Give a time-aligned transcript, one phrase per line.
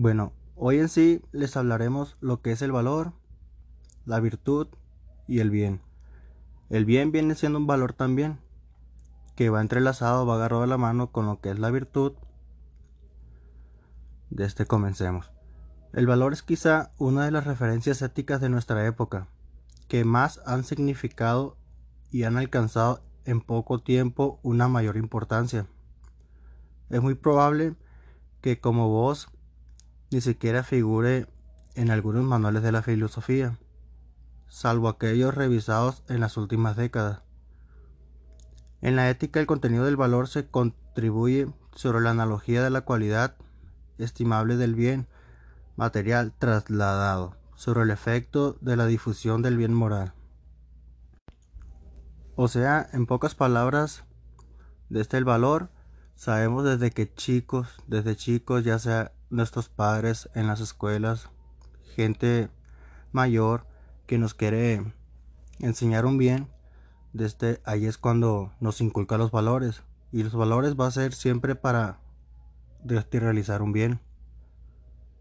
[0.00, 3.14] Bueno, hoy en sí les hablaremos lo que es el valor,
[4.06, 4.68] la virtud
[5.26, 5.80] y el bien.
[6.70, 8.38] El bien viene siendo un valor también,
[9.34, 12.12] que va entrelazado, va agarrado de la mano con lo que es la virtud.
[14.30, 15.32] De este comencemos.
[15.92, 19.26] El valor es quizá una de las referencias éticas de nuestra época,
[19.88, 21.56] que más han significado
[22.12, 25.66] y han alcanzado en poco tiempo una mayor importancia.
[26.88, 27.74] Es muy probable
[28.40, 29.28] que como vos
[30.10, 31.26] ni siquiera figure
[31.74, 33.58] en algunos manuales de la filosofía,
[34.48, 37.22] salvo aquellos revisados en las últimas décadas.
[38.80, 43.36] En la ética el contenido del valor se contribuye sobre la analogía de la cualidad
[43.98, 45.06] estimable del bien
[45.76, 50.14] material trasladado, sobre el efecto de la difusión del bien moral.
[52.34, 54.04] O sea, en pocas palabras,
[54.88, 55.70] desde el valor,
[56.14, 61.30] sabemos desde que chicos, desde chicos, ya sea nuestros padres en las escuelas,
[61.94, 62.50] gente
[63.12, 63.66] mayor
[64.06, 64.92] que nos quiere
[65.60, 66.48] enseñar un bien,
[67.12, 69.82] desde ahí es cuando nos inculca los valores.
[70.12, 72.00] Y los valores va a ser siempre para
[72.84, 74.00] realizar un bien.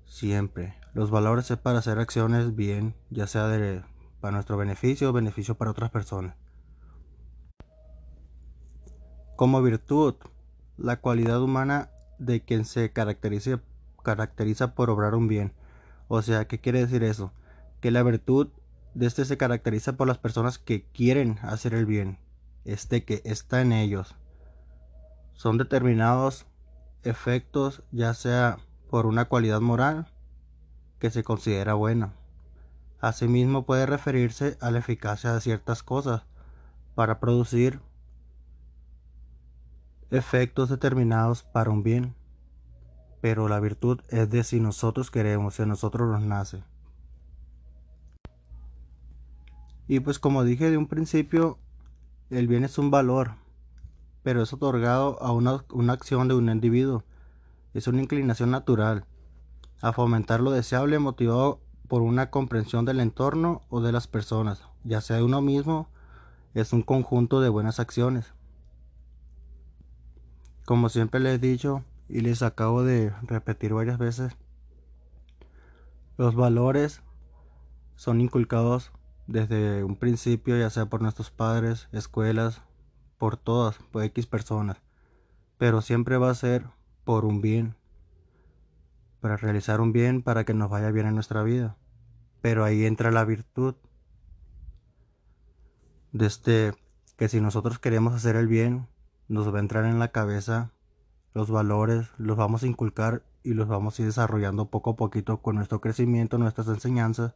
[0.05, 0.75] Siempre.
[0.93, 3.47] Los valores es para hacer acciones bien, ya sea
[4.21, 6.35] para nuestro beneficio o beneficio para otras personas.
[9.35, 10.15] Como virtud,
[10.77, 13.59] la cualidad humana de quien se caracteriza
[14.07, 15.51] caracteriza por obrar un bien.
[16.07, 17.33] O sea, ¿qué quiere decir eso?
[17.81, 18.47] Que la virtud
[18.93, 22.19] de este se caracteriza por las personas que quieren hacer el bien,
[22.63, 24.15] este que está en ellos.
[25.33, 26.45] Son determinados
[27.03, 30.07] efectos, ya sea por una cualidad moral
[30.99, 32.13] que se considera buena.
[33.01, 36.23] Asimismo puede referirse a la eficacia de ciertas cosas
[36.95, 37.81] para producir
[40.11, 42.15] efectos determinados para un bien
[43.27, 46.63] pero la virtud es de si nosotros queremos, si a nosotros nos nace.
[49.85, 51.59] Y pues como dije de un principio,
[52.29, 53.33] el bien es un valor,
[54.23, 57.03] pero es otorgado a una, una acción de un individuo.
[57.73, 59.03] Es una inclinación natural
[59.81, 65.01] a fomentar lo deseable motivado por una comprensión del entorno o de las personas, ya
[65.01, 65.89] sea de uno mismo,
[66.53, 68.31] es un conjunto de buenas acciones.
[70.63, 74.37] Como siempre les he dicho, y les acabo de repetir varias veces,
[76.17, 77.01] los valores
[77.95, 78.91] son inculcados
[79.27, 82.61] desde un principio, ya sea por nuestros padres, escuelas,
[83.17, 84.81] por todas, por X personas,
[85.57, 86.65] pero siempre va a ser
[87.03, 87.75] por un bien,
[89.19, 91.77] para realizar un bien, para que nos vaya bien en nuestra vida.
[92.41, 93.75] Pero ahí entra la virtud.
[96.11, 96.73] Desde
[97.17, 98.87] que si nosotros queremos hacer el bien,
[99.27, 100.71] nos va a entrar en la cabeza
[101.37, 105.37] los valores, los vamos a inculcar y los vamos a ir desarrollando poco a poquito
[105.39, 107.35] con nuestro crecimiento, nuestras enseñanzas,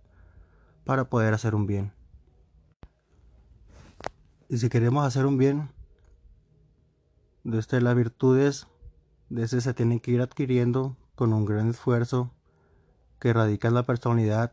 [0.85, 1.93] para poder hacer un bien.
[4.49, 5.69] Y si queremos hacer un bien,
[7.43, 8.65] desde las virtudes,
[9.29, 12.31] desde se tienen que ir adquiriendo con un gran esfuerzo
[13.19, 14.51] que radica en la personalidad.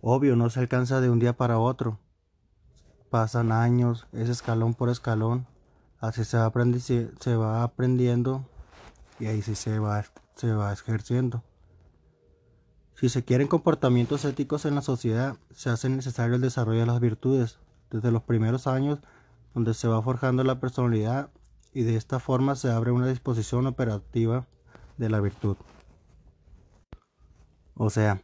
[0.00, 2.00] Obvio, no se alcanza de un día para otro.
[3.10, 5.46] Pasan años, es escalón por escalón
[6.00, 6.50] Así se va,
[7.20, 8.46] se va aprendiendo
[9.18, 10.02] y ahí sí se va,
[10.34, 11.44] se va ejerciendo.
[12.94, 17.00] Si se quieren comportamientos éticos en la sociedad, se hace necesario el desarrollo de las
[17.00, 17.58] virtudes
[17.90, 18.98] desde los primeros años,
[19.54, 21.30] donde se va forjando la personalidad
[21.72, 24.46] y de esta forma se abre una disposición operativa
[24.96, 25.56] de la virtud.
[27.74, 28.22] O sea,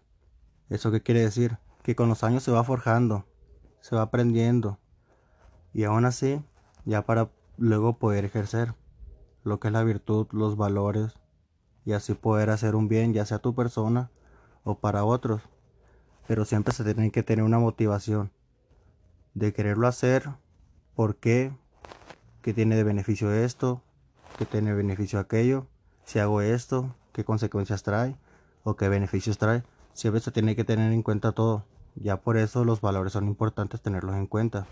[0.69, 1.58] ¿eso qué quiere decir?
[1.82, 3.26] Que con los años se va forjando,
[3.81, 4.78] se va aprendiendo
[5.72, 6.43] y aún así,
[6.84, 8.75] ya para luego poder ejercer
[9.44, 11.15] lo que es la virtud, los valores
[11.84, 14.11] y así poder hacer un bien ya sea a tu persona
[14.65, 15.43] o para otros.
[16.27, 18.33] Pero siempre se tiene que tener una motivación
[19.34, 20.31] de quererlo hacer,
[20.94, 21.53] por qué,
[22.43, 23.83] qué tiene de beneficio esto,
[24.38, 25.67] qué tiene de beneficio aquello,
[26.05, 28.17] si hago esto, qué consecuencias trae
[28.64, 29.62] o qué beneficios trae.
[29.93, 31.64] Siempre se tiene que tener en cuenta todo.
[31.94, 34.67] Ya por eso los valores son importantes tenerlos en cuenta.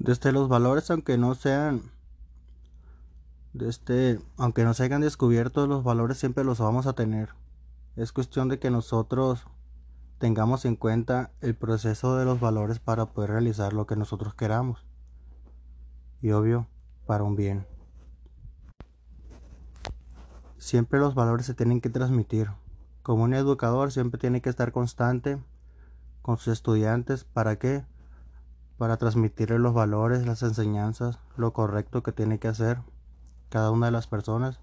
[0.00, 1.82] Desde los valores, aunque no sean,
[3.60, 7.34] este aunque no se hayan descubierto, los valores siempre los vamos a tener.
[7.96, 9.44] Es cuestión de que nosotros
[10.16, 14.86] tengamos en cuenta el proceso de los valores para poder realizar lo que nosotros queramos.
[16.22, 16.66] Y obvio,
[17.06, 17.66] para un bien.
[20.56, 22.48] Siempre los valores se tienen que transmitir.
[23.02, 25.38] Como un educador siempre tiene que estar constante
[26.22, 27.24] con sus estudiantes.
[27.24, 27.84] ¿Para qué?
[28.80, 32.80] Para transmitirle los valores, las enseñanzas, lo correcto que tiene que hacer
[33.50, 34.58] cada una de las personas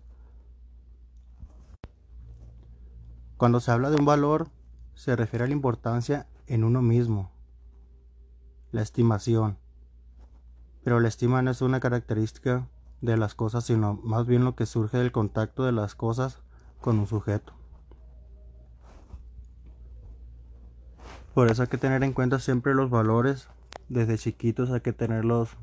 [3.37, 4.47] Cuando se habla de un valor,
[4.95, 7.31] se refiere a la importancia en uno mismo,
[8.71, 9.59] la estimación.
[10.83, 12.67] Pero la estima no es una característica
[13.01, 16.41] de las cosas, sino más bien lo que surge del contacto de las cosas
[16.81, 17.53] con un sujeto.
[21.35, 23.49] Por eso hay que tener en cuenta siempre los valores,
[23.89, 25.57] desde chiquitos hay que tenerlos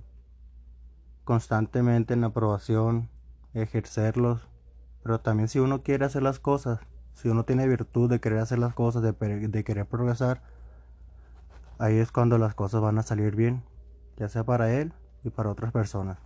[1.24, 3.08] constantemente en aprobación,
[3.54, 4.48] ejercerlos,
[5.02, 6.80] pero también si uno quiere hacer las cosas,
[7.14, 10.42] si uno tiene virtud de querer hacer las cosas, de, querer progresar,
[11.78, 13.62] ahí es cuando las cosas van a salir bien,
[14.16, 14.92] ya sea para él
[15.22, 16.18] y para otras personas.